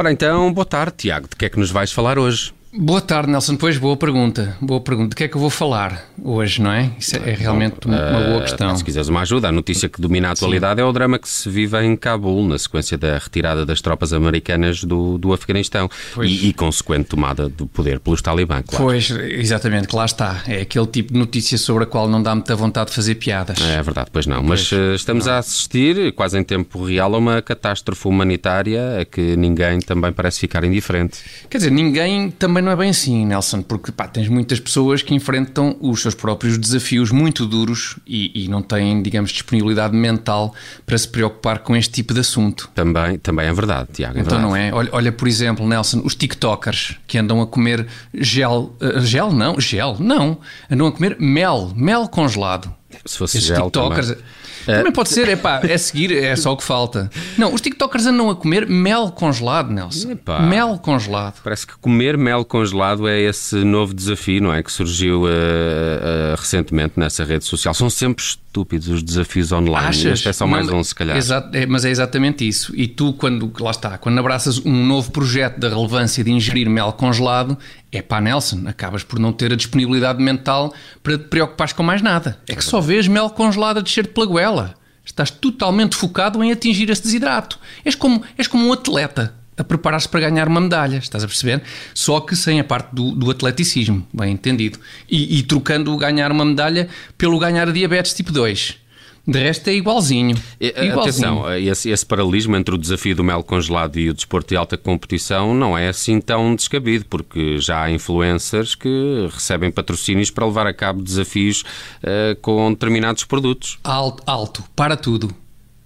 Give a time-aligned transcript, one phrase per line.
[0.00, 1.28] Ora então, boa tarde, Tiago.
[1.28, 2.54] De que é que nos vais falar hoje?
[2.72, 3.56] Boa tarde, Nelson.
[3.56, 4.56] Pois, boa pergunta.
[4.60, 5.10] Boa pergunta.
[5.10, 6.92] De que é que eu vou falar hoje, não é?
[7.00, 8.76] Isso é, é realmente uma, uma boa questão.
[8.76, 10.86] Se quiseres uma ajuda, a notícia que domina a atualidade Sim.
[10.86, 14.84] é o drama que se vive em Cabul, na sequência da retirada das tropas americanas
[14.84, 15.90] do, do Afeganistão
[16.22, 18.84] e, e, consequente tomada do poder pelos talibã, claro.
[18.84, 20.40] Pois, exatamente, que lá está.
[20.46, 23.60] É aquele tipo de notícia sobre a qual não dá muita vontade de fazer piadas.
[23.60, 24.44] É verdade, pois não.
[24.44, 25.32] Mas uh, estamos não.
[25.32, 30.38] a assistir, quase em tempo real, a uma catástrofe humanitária a que ninguém também parece
[30.38, 31.18] ficar indiferente.
[31.48, 33.62] Quer dizer, ninguém também não é bem assim, Nelson.
[33.62, 38.48] Porque pá, tens muitas pessoas que enfrentam os seus próprios desafios muito duros e, e,
[38.48, 42.70] não têm, digamos, disponibilidade mental para se preocupar com este tipo de assunto.
[42.74, 44.18] Também, também é verdade, Tiago.
[44.18, 44.48] É então verdade.
[44.48, 44.72] não é?
[44.72, 48.74] Olha, olha, por exemplo, Nelson, os TikTokers que andam a comer gel.
[48.80, 49.32] Uh, gel?
[49.32, 50.38] Não, gel, não.
[50.70, 52.74] Andam a comer mel, mel congelado.
[53.04, 54.08] Se fosse Esses gel TikTokers.
[54.08, 54.24] Também.
[54.66, 57.10] Também pode ser, é pá, é seguir, é só o que falta.
[57.36, 60.12] Não, os TikTokers andam a comer mel congelado, Nelson.
[60.12, 61.40] Epá, mel congelado.
[61.42, 64.62] Parece que comer mel congelado é esse novo desafio, não é?
[64.62, 67.74] Que surgiu uh, uh, recentemente nessa rede social.
[67.74, 69.88] São sempre estúpidos os desafios online.
[69.88, 70.26] Achas?
[70.26, 71.16] É só mais não, um, se calhar.
[71.52, 72.74] É, mas é exatamente isso.
[72.76, 76.92] E tu, quando, lá está, quando abraças um novo projeto da relevância de ingerir mel
[76.92, 77.56] congelado,
[77.92, 82.02] é pá, Nelson, acabas por não ter a disponibilidade mental para te preocupares com mais
[82.02, 82.38] nada.
[82.48, 84.74] É que só vês mel congelado a descer-te pela goela.
[85.04, 87.58] Estás totalmente focado em atingir esse desidrato.
[87.84, 91.62] És como, és como um atleta a preparar-se para ganhar uma medalha, estás a perceber?
[91.94, 94.78] Só que sem a parte do, do atleticismo, bem entendido.
[95.08, 98.78] E, e trocando o ganhar uma medalha pelo ganhar a diabetes tipo 2.
[99.26, 100.34] De resto é igualzinho.
[100.58, 101.00] igualzinho.
[101.00, 104.78] Atenção, esse, esse, paralelismo entre o desafio do mel congelado e o desporto de alta
[104.78, 110.66] competição não é assim tão descabido, porque já há influencers que recebem patrocínios para levar
[110.66, 111.62] a cabo desafios
[112.02, 113.78] uh, com determinados produtos.
[113.84, 115.30] Alto, alto, para tudo.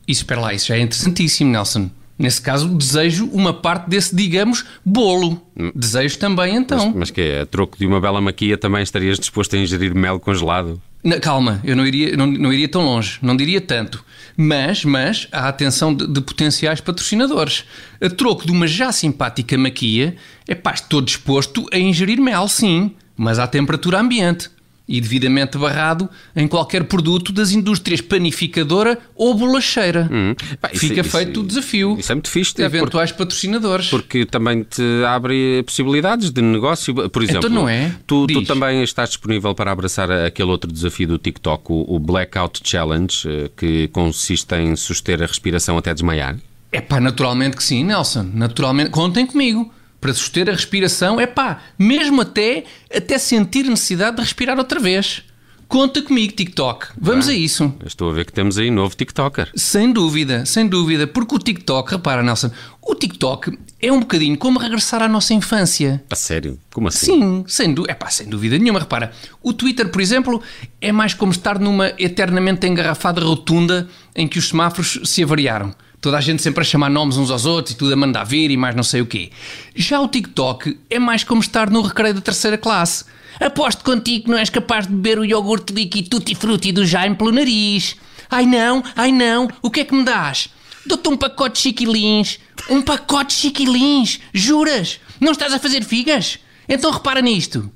[0.06, 1.90] Isso, espera lá, isso já é interessantíssimo, Nelson.
[2.18, 5.42] Nesse caso, desejo uma parte desse, digamos, bolo.
[5.58, 5.72] Hum.
[5.74, 6.86] Desejo também, então.
[6.86, 7.40] Mas, mas que é?
[7.40, 10.80] A troco de uma bela maquia também estarias disposto a ingerir mel congelado?
[11.02, 14.02] Não, calma, eu não iria, não, não iria tão longe, não diria tanto.
[14.36, 17.64] Mas, mas, há atenção de, de potenciais patrocinadores.
[18.00, 20.16] A troco de uma já simpática maquia,
[20.48, 24.50] é pá, estou disposto a ingerir mel, sim, mas à temperatura ambiente
[24.86, 30.08] e devidamente barrado em qualquer produto das indústrias panificadora ou bolacheira.
[30.12, 30.34] Hum.
[30.74, 31.96] Fica isso, feito isso, o desafio.
[31.98, 32.54] Isso é muito fixe.
[32.54, 33.88] De eventuais porque, patrocinadores.
[33.88, 36.94] Porque também te abre possibilidades de negócio.
[37.08, 37.94] Por exemplo, então não é?
[38.06, 42.60] Tu, tu, também estás disponível para abraçar aquele outro desafio do TikTok, o, o Blackout
[42.62, 46.36] Challenge, eh, que consiste em suster a respiração até desmaiar?
[46.70, 48.30] É pá, naturalmente que sim, Nelson.
[48.34, 48.90] Naturalmente.
[48.90, 49.72] Contem comigo
[50.04, 55.22] para suster a respiração, é pá, mesmo até, até sentir necessidade de respirar outra vez.
[55.66, 56.88] Conta comigo, TikTok.
[57.00, 57.72] Vamos ah, a isso.
[57.86, 59.50] Estou a ver que temos aí novo TikToker.
[59.56, 61.06] Sem dúvida, sem dúvida.
[61.06, 62.50] Porque o TikTok, repara, Nelson,
[62.82, 66.04] o TikTok é um bocadinho como regressar à nossa infância.
[66.10, 66.60] A sério?
[66.70, 67.06] Como assim?
[67.06, 68.80] Sim, sem, du Epá, sem dúvida nenhuma.
[68.80, 69.10] Repara,
[69.42, 70.42] o Twitter, por exemplo,
[70.82, 76.18] é mais como estar numa eternamente engarrafada rotunda em que os semáforos se avariaram toda
[76.18, 78.58] a gente sempre a chamar nomes uns aos outros e tudo a mandar vir e
[78.58, 79.30] mais não sei o quê.
[79.74, 83.06] Já o TikTok é mais como estar no recreio da terceira classe.
[83.40, 87.16] Aposto contigo que não és capaz de beber o iogurte líquido tutti frutti do Jaime
[87.16, 87.96] pelo nariz.
[88.30, 90.50] Ai não, ai não, o que é que me dás?
[90.84, 92.38] Dou-te um pacote de chiquilins.
[92.68, 95.00] Um pacote de chiquilins, juras?
[95.18, 96.38] Não estás a fazer figas?
[96.68, 97.72] Então repara nisto.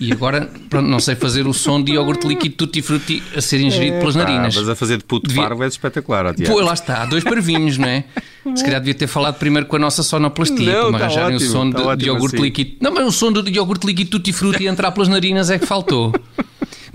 [0.00, 3.60] E agora, pronto, não sei fazer o som de iogurte líquido tutti frutti a ser
[3.60, 4.56] ingerido pelas narinas.
[4.56, 5.42] Mas a fazer de puto Devia...
[5.42, 8.04] parvo é espetacular, Pô, lá está, dois parvinhos, não é?
[8.54, 11.36] Se calhar devia ter falado primeiro com a nossa sonoplastia, não, para me tá arranjarem
[11.36, 12.44] ótimo, o som tá de, de iogurte assim.
[12.44, 12.70] líquido.
[12.80, 16.14] Não, mas o som de iogurte líquido tutti frutti entrar pelas narinas é que faltou.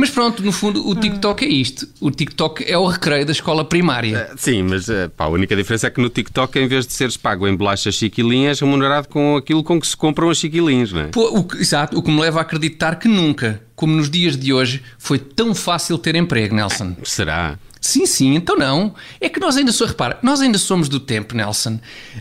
[0.06, 1.88] Mas pronto, no fundo, o TikTok é isto.
[2.00, 4.30] O TikTok é o recreio da escola primária.
[4.32, 6.94] Uh, sim, mas uh, pá, a única diferença é que no TikTok, em vez de
[6.94, 10.92] seres pago em bolachas chiquilinhas, é remunerado com aquilo com que se compram as chiquilinhas,
[10.92, 11.08] não é?
[11.08, 14.54] Pô, o, exato, o que me leva a acreditar que nunca, como nos dias de
[14.54, 16.96] hoje, foi tão fácil ter emprego, Nelson.
[17.04, 17.58] Será?
[17.82, 18.94] Sim, sim, então não.
[19.20, 21.80] É que nós ainda somos, repara, nós ainda somos do tempo, Nelson,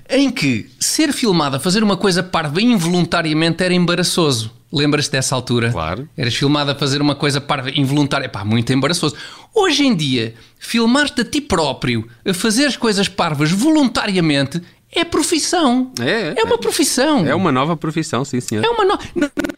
[0.08, 4.50] em que ser filmado a fazer uma coisa parva involuntariamente era embaraçoso.
[4.74, 5.70] Lembras-te dessa altura?
[5.70, 6.08] Claro.
[6.16, 8.28] Eras filmado a fazer uma coisa parva involuntária.
[8.28, 9.14] Pá, muito embaraçoso.
[9.54, 14.60] Hoje em dia, filmar-te a ti próprio a fazer as coisas parvas voluntariamente
[14.90, 15.92] é profissão.
[16.00, 17.24] É, é uma profissão.
[17.24, 18.64] É uma nova profissão, sim, senhor.
[18.64, 18.98] É uma no...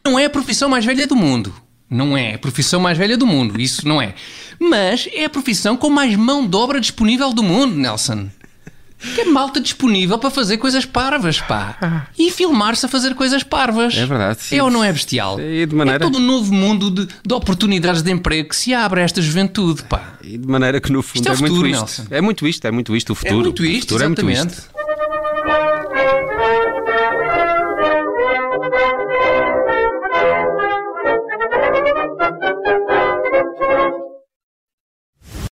[0.04, 1.54] Não é a profissão mais velha do mundo.
[1.88, 4.14] Não é a profissão mais velha do mundo, isso não é.
[4.58, 8.28] Mas é a profissão com mais mão de obra disponível do mundo, Nelson.
[8.98, 12.08] Que é malta disponível para fazer coisas parvas, pá.
[12.19, 13.96] E filmar-se a fazer coisas parvas.
[13.96, 14.43] É verdade.
[14.43, 14.56] Sim.
[14.56, 15.38] É ou não é bestial?
[15.38, 16.04] E de maneira...
[16.04, 19.20] É todo um novo mundo de, de, oportunidades de emprego que se abre a esta
[19.20, 20.14] juventude, pá.
[20.22, 21.78] E de maneira que no fundo isto é, é futuro, muito isto.
[21.78, 22.04] Nelson.
[22.10, 23.40] É muito isto, é muito isto o futuro.
[23.40, 24.20] É muito isto, o exatamente.
[24.20, 24.75] É muito isto.